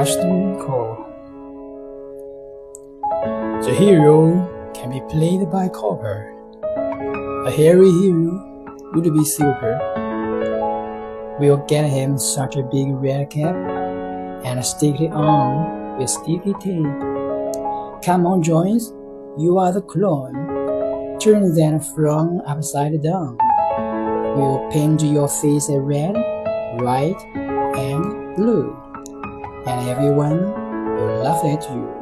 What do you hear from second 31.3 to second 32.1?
at you.